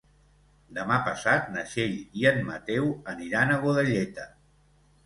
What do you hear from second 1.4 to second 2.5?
na Txell i en